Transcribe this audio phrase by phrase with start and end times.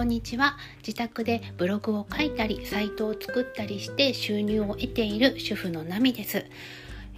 [0.00, 0.56] こんにちは。
[0.78, 6.46] 自宅でブログを書いたりサイトを作ったりして収入を得ている主婦のナミです。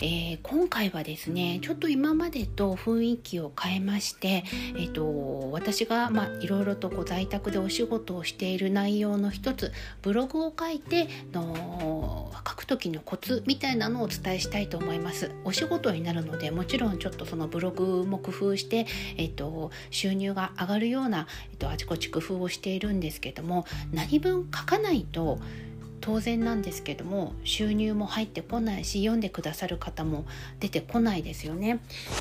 [0.03, 4.43] えー、今回はですねちょっと今までと雰囲気を変えまして、
[4.77, 9.71] えーと、私が、まあ、いろいろとこう在宅でお仕事をしている内容の一つ
[10.03, 15.31] ブログを書いての書く時のコツみたいなのをお伝えしたいと思います。
[15.45, 25.39] お仕事になるのでもちろんちょっとそのブログも工夫して、えーと、収入が上がるような、えーとあちこち工夫をしているんですけども何分書かないと
[26.03, 30.27] 当然なんですけども収入も入ってこないし読んでくださる方も
[30.61, 31.81] 出てこないですよね。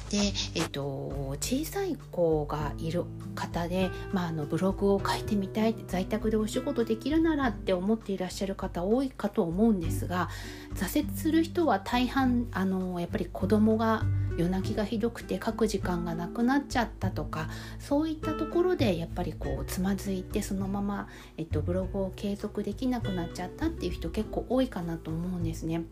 [0.09, 0.17] で、
[0.55, 3.03] えっと、小さい子がいる
[3.35, 10.29] 方で、まあ、あのブログを書いてみたい在宅でお仕事できるならって思っていらっしゃる方多いかと思うんですが
[10.75, 14.03] 挫折する人は大半あのやっぱり子供が
[14.37, 25.83] 夜泣きがひどくて書く時間がなくなっちゃったとかそういったところでやっぱりこうつまずいてそのまま、えっと、ブログを継続できなくなっちゃったっていう人結構多いかなと思うんですね。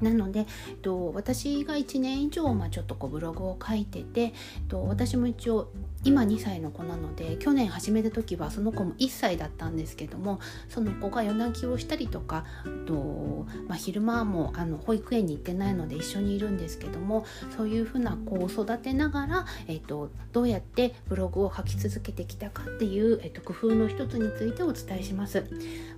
[0.00, 4.32] なので、えっと、私が1年以上、まあ、ちょっとこうブログを書いてて、えっ
[4.68, 5.70] と、私も一応
[6.04, 12.44] 今2歳の子なので去年始めた時はその子も1歳だったんですけどもその子が夜泣きをしたりとか
[12.86, 17.24] と、まあ、昼間もあの保育園に行ってないので一緒にいるんですけども
[17.56, 25.44] そういうふうな子を育てながら、えっと、どうやってブログを書き続けてきたかっていう、えっと、工夫の一つについてお伝えします。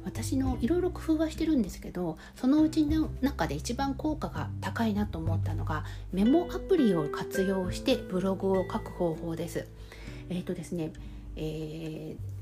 [0.05, 9.67] 私のいろいろ工夫はしてるんですけどそのうちの中で一番効果が高いなと思ったのがメモアプリを活用してブログを書く方法です。
[10.29, 10.93] えっ、ー、とですね、
[11.37, 12.37] えー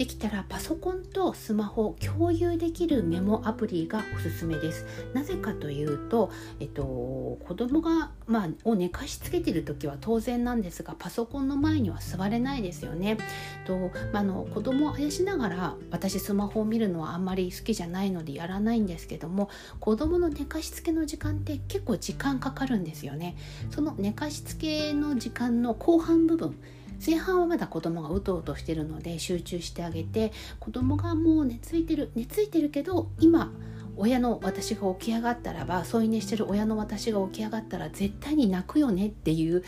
[0.00, 4.86] できたらパソコンとスマホ共有できるメモアプリがおすすめです。
[5.12, 13.18] なぜかというと、えっと、子供が、まあ、を寝かしつけてる時は当然なんですがパソコンの前には座れないですよね。
[13.66, 19.50] と、まあ、の子供をあやしながら私スマホを見るのはあんまり好きじゃないのでやらないんですけども
[19.80, 23.36] 子供の寝かしつけの時間って結構時間かかるんですよね。
[23.70, 26.56] その寝かしつけの時間の後半部分
[27.04, 33.52] 前半はまだ子供がうとうとしてるので集中してあげて子供がもう寝ついてる寝ついてるけど今
[33.96, 39.62] 親の私が起き上がったらば添い寝してる親の私が起き上がったら絶対に泣くよねっていう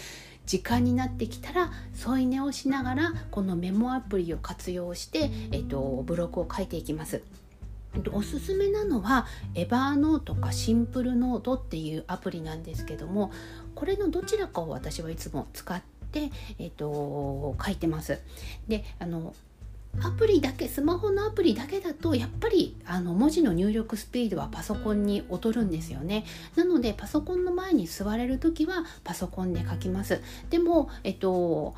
[0.47, 7.23] 時間になってきたら添い寝をしながらこのメモアプリを活用して、えっと、ブログを書いていきます。
[8.13, 13.31] おすすめなのはエバーノートかシンプルノートっていうアプリなんですけども
[13.75, 15.92] これのどちらかを私はいつも使って、
[16.59, 18.21] えーと、書いてます。
[18.69, 19.35] であの
[20.01, 26.25] アプリだけスマホのアプリだけだとやっぱりあの文字の入力スピードはパソコンに劣るんですよね
[26.57, 31.75] なのでパソコンの前に座れる時はパソコンで書きますでもえっと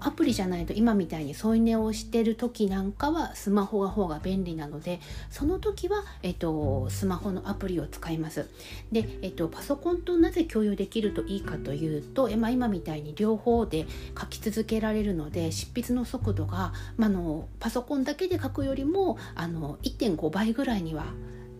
[0.00, 5.00] アプリじゃないと今みたいに添い寝をしてる時なんかはスマホが方が便利なので
[5.30, 8.48] その時は、えっと、スマホのアプリを使います。
[8.92, 13.86] で、えっと、パソコンとなぜ共有できるといいかというと、まあ、今みたいに両方で
[14.18, 21.06] 書き続けられるので執筆の速度が、まあのパソコンだけで書くよりもあの1.5倍ぐらいには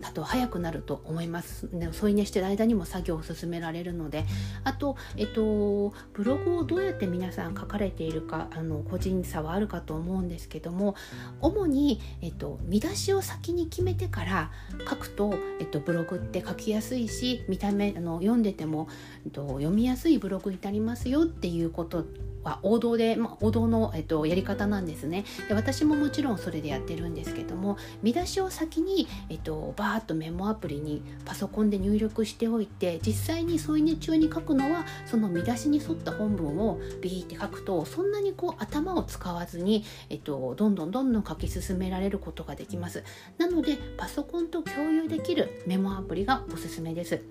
[0.00, 1.68] だと早くなると思います。
[1.92, 4.24] 添い寝してる間にも作業を進められるので
[4.64, 10.94] あと、えっと、ブログをどうやって皆さん書かれているかあの個人差はあるかと思うんですけども
[11.40, 14.50] 主に、えっと、見出しを先に決めてから
[14.88, 18.88] 書くと、えっと、ブログって書きやすいし見た目あの読んでても、
[19.24, 22.04] えっと、読みやすいブログになりますよっていうこと
[22.44, 25.24] は王道で、まあ、王道の、えっと、やり方なんですね。
[25.48, 43.04] で私ももちろんそれでやってるんですけども見出しを先に、えっと、バーッとメモアプリにパソコンで入力しておいて実際に添い寝中に書くのはその見出しに沿った本文をビーって書くとそんなにこう頭を使わずに、えっと、どんどんどんどん書き進められることができます。
[43.38, 47.22] なのでパソコンと共有できるメモアプリがおすすめです。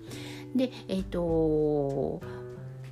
[0.54, 2.20] でえっと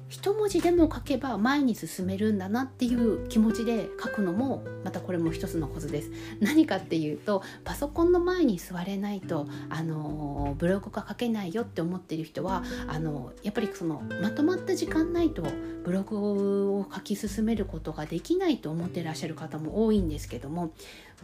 [0.08, 6.10] 一文字でも書けば前に進めるんだなっていう気持ちで書くのもまたこれも一つのコツです。
[6.40, 15.43] 何かっていうとパソコンの前に座れないとあのブログが書けないよって思ってる人はあのやっぱりそのまとまった時間ないと
[15.84, 20.72] ブログを書き進めることができないと思ってらっしゃる方も多いんですけども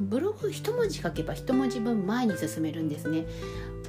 [0.01, 3.27] ブログ一文字書けば一文字分前に進めるんですね。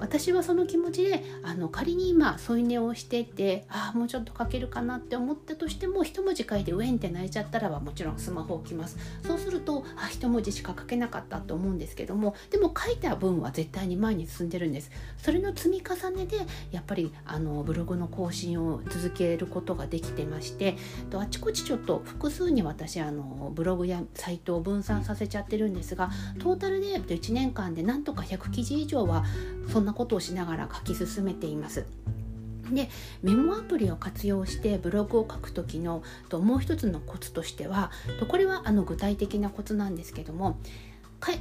[0.02, 8.98] 私はその気持ちであの仮に今添い寝をしててああもうちょっと書けるかなって思ったとしても一文字書いてウェンって泣いちゃったらばもちろんスマホ置きます。
[9.26, 14.92] そうするとあ一文字しか書けなかったと思うんですけどもでも書いた分は絶対に前に進んでるんです。
[15.18, 16.40] それの積み重ねで
[16.72, 20.76] やっぱりあのブログの更新を続けることができてまして
[21.10, 25.95] とあちこちちょっと複数に私あのブログやサイトを分散させちゃってるんです。
[25.96, 26.10] ですが
[26.40, 29.24] トータルで1年間でなんとか100記事以上は
[29.72, 31.86] そんなことをしながら書き進めています。
[32.72, 32.90] で
[33.22, 40.58] メモアプリを活用してブログを書く時のともう一つのコツとしてはとこれはあの具体的なコツなんですけども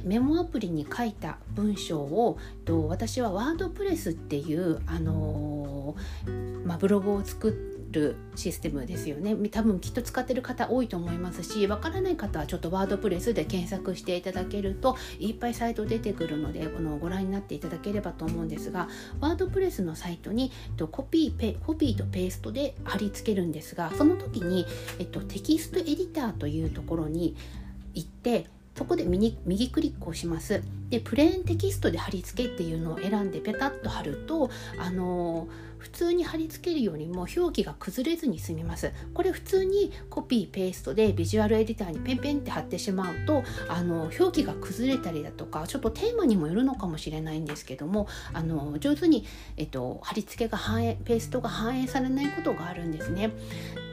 [0.03, 18.89] メモアプリに書いた文章をと私はワードプレスっていう、あのー、まあ、ブログを作ってるシステムですよね多分きっと使ってる方多いと思いますしわからない方はちょっとワードプレスで検索していただけるといっぱいサイト出てくるのでこのご覧になっていただければと思うんですが
[19.19, 20.51] ワードプレスのサイトに
[20.91, 24.65] コピーペコピーとペーストで貼り付けるんですがその時に、
[24.99, 27.35] えっと、テキストエディターというところに
[27.93, 30.61] 行ってそこで右右クリックをします。
[30.89, 49.27] でプレーンテキストで貼り付けっていうのを選んでペタッと貼るとあのー普通に貼り付けるよりも表記が崩れずに済みますこれ普通にコピーペーストでビジュアルエディターにペンペンって貼ってしまうとあの表記が崩れたりだとかちょっとテーマにもよるのかもしれないんですけどもあの上手に、
[49.57, 53.31] えっと、貼り付けが反映ペーストが反映されないことがあるんですね。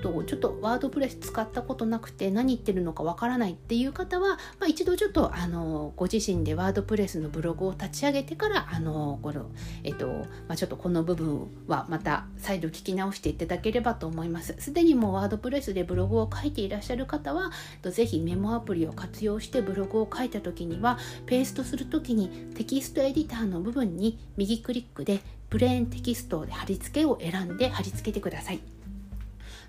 [0.03, 9.47] とちょっとワードプレス使ったことなくて何言ってるのかわからないっていう方は、まあ、一度ちょっとあのご自身でワードプレスのブログを立ち上げてからあのこの、
[9.85, 10.07] えっと
[10.49, 17.53] まあ、ちょっとこの部分はまた再度聞き直していただければと思いますすでにもうワードプレスでブログを書いていらっしゃる方は
[17.83, 25.21] ぜひメモアプリを活用してブログを書いた時にはペーストする時にテキストエディターの部分に右クリックで
[25.51, 28.82] プレーンテキストで貼り付けを選んで貼り付けてください。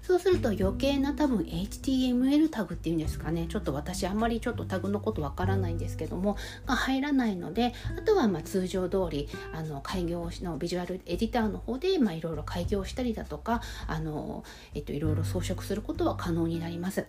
[0.03, 6.35] そうすると余計な多分 HTML タグっていうんですかねちょっと私あんまりちょっとタグのことわからないんですけども
[6.67, 14.43] が入らないのであとはま通常通りあの開業のビジュアルエディターの方でいろいろ開業したりだとかあの、
[14.75, 17.07] えっと、いろいろ装飾することは可能になります。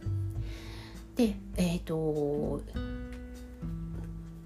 [1.17, 2.61] で、えっ、ー、と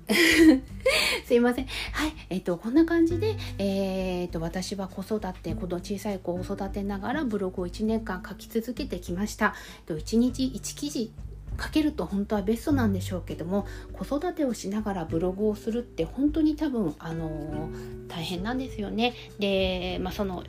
[1.27, 1.67] すいません。
[1.93, 2.13] はい。
[2.31, 9.55] えっ、ー、と、こんな感じで、えっ、ー、と、私は子育て、この小さい子を育てながらブログを1年間書き続けてきました。
[9.87, 11.13] 1日1記事
[11.61, 17.69] 書けると本当はベストなんでしょうけども子育てをしながらブログをするって本当に多分あの
[18.07, 19.15] 大変なんですよね。
[19.39, 20.45] で、まあ、その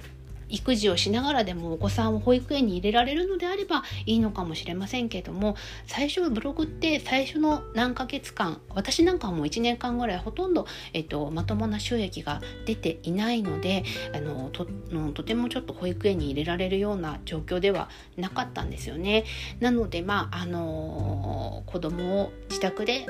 [0.49, 5.55] 育児をしながらでもお子さんを保育園に入れられるのであればいいのかもしれませんけども
[5.87, 14.67] 最初ブログって最初の何ヶ月間私なんかはもう1年間ぐらいほとんど、えっと、まともな収益が出ていないのであのと
[15.13, 19.25] とてもちょっと保育園に入れられるような状況ではなかったんですよね。
[19.59, 23.05] なのでまああの子供を自宅で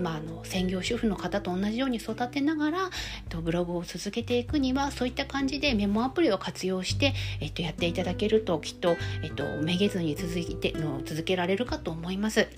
[0.00, 2.88] まあ、あの専業主婦の方と同じように育てながら、えっ
[3.28, 12.48] と、ブログを続けていくにはそういった感じでメモアプリを活用して、えっと、やっていただけるときっと、えっと、めげずに続いての続けられるかと思います。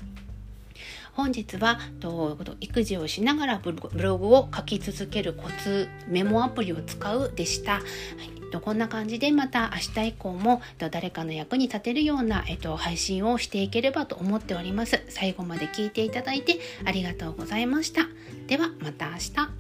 [1.21, 7.73] 本日はと育児をしながらブログを書き続けるコツメモアプリを使うでした。
[7.75, 15.05] はいこんな感じでまた明日以降も誰かの役に立てるような、えっと、配信をしていければと思っております。
[15.09, 18.09] 最後まで聞いていただいてありがとうございました。
[18.49, 19.60] ではまた明日。